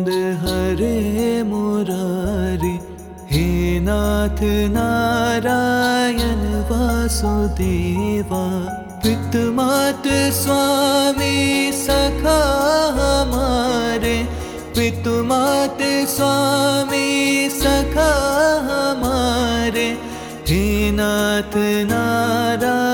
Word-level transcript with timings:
गोविन्द 0.00 0.42
हरे 0.42 1.42
मुरारि 1.44 2.74
हे 3.30 3.78
नाथ 3.86 4.40
नारायण 4.74 6.40
वासुदेवा 6.70 8.44
पितमात 9.02 10.08
स्वामी 10.40 11.72
सखा 11.84 12.40
पित् 13.32 14.16
पितमात 14.76 15.82
स्वामी 16.16 17.08
सखा 17.60 18.12
हमारे 18.70 19.88
हे 20.50 20.90
नाथ 21.00 21.56
नारायण 21.92 22.89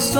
Christ 0.00 0.16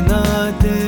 not. 0.00 0.85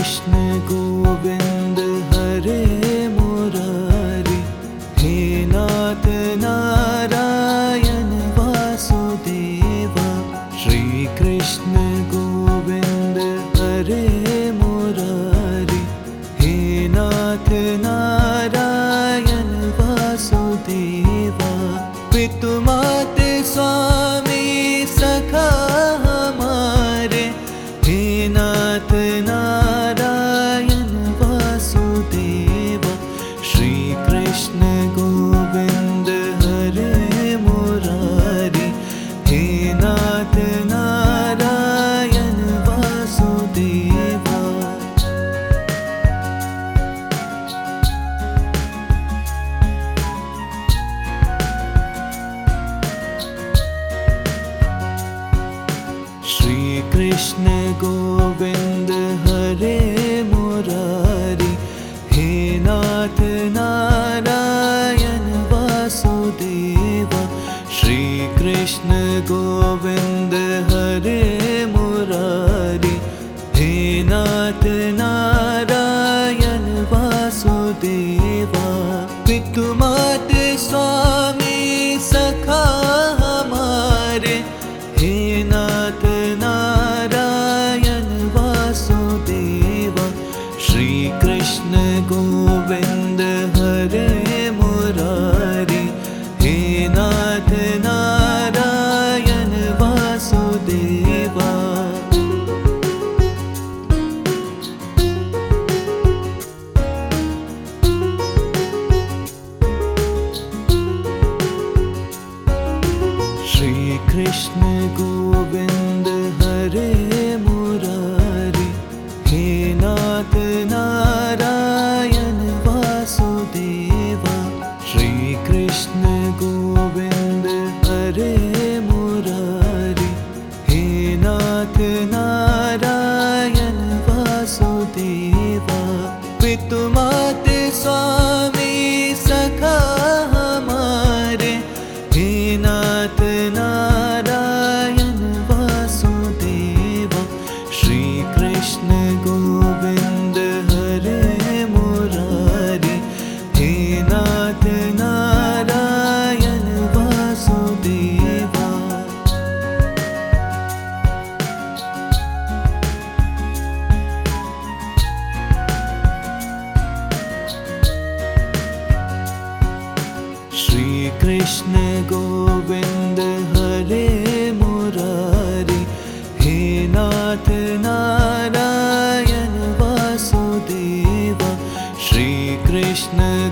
कृष्ण 0.00 0.32
गोविन्द 0.68 1.78
हरे 2.12 2.89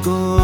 go. 0.02 0.37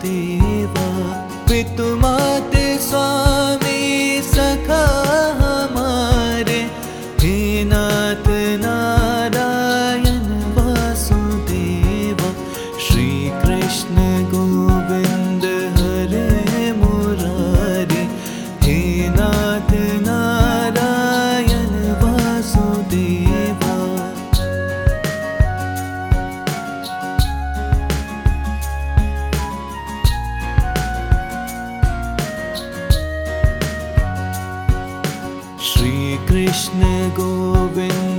वासुदेवा 0.00 0.86
पितु 1.48 1.86
कृष्ण 36.50 36.82
गोविन्द 37.16 38.09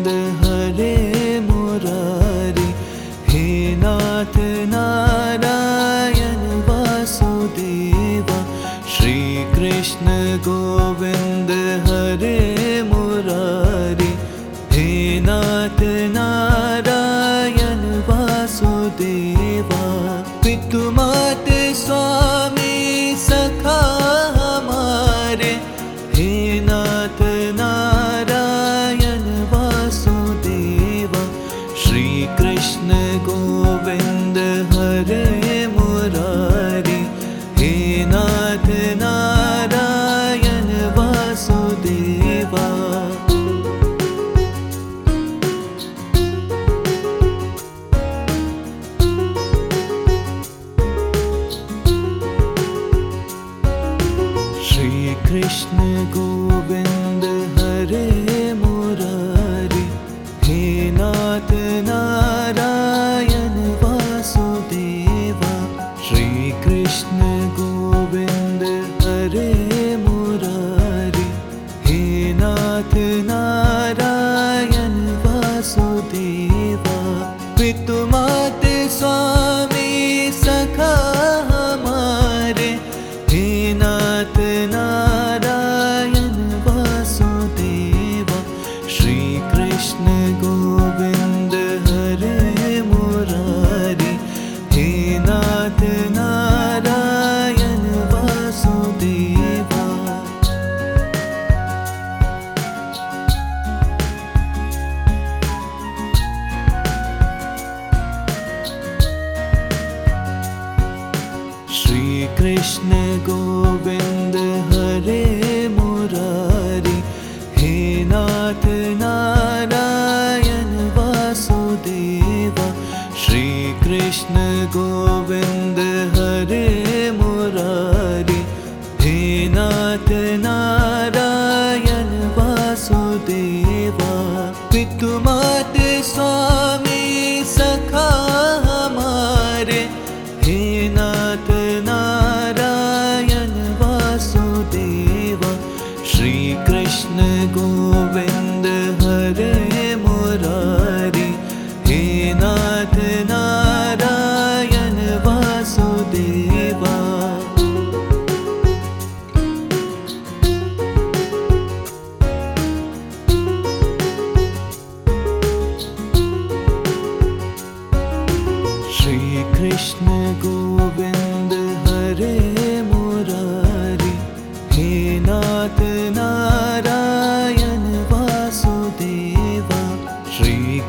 go. 113.23 113.50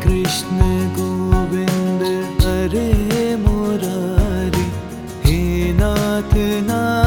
श्रीकृष्ण 0.02 0.58
गोविन्द 0.94 2.02
हरे 2.42 2.86
मुरारि 3.42 4.64
हे 5.24 5.38
नाथ 5.78 6.34
नारायण 6.68 7.01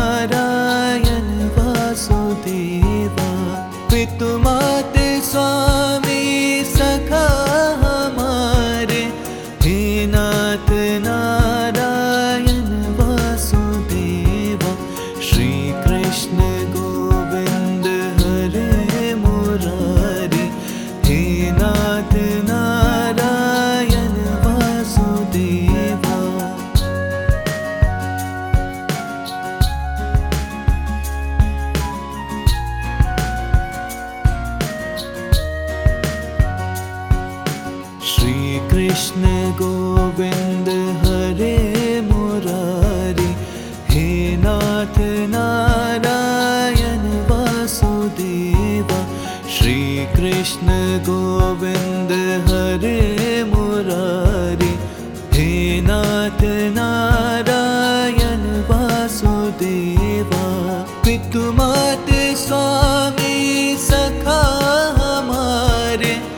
हमारे 66.05 66.34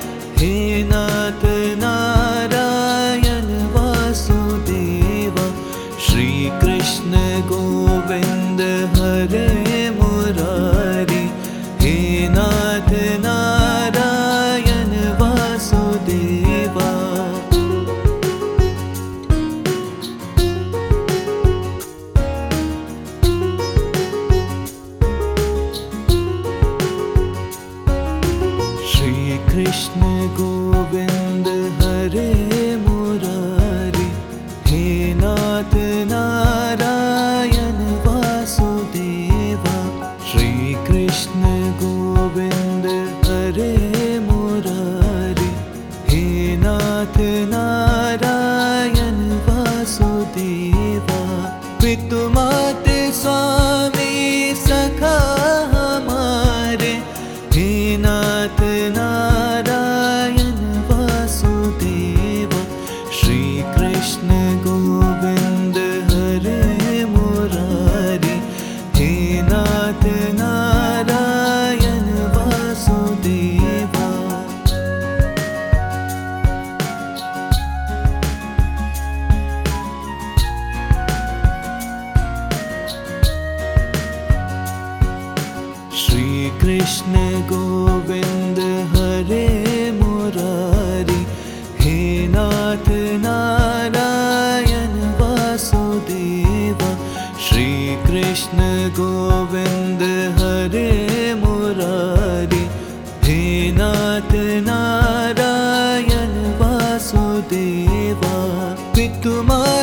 पितुमात 109.28 109.77